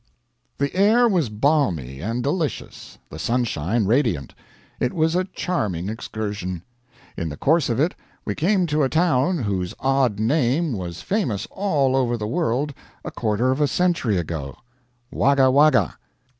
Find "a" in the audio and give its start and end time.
5.13-5.25, 8.81-8.89, 13.05-13.11, 13.61-13.67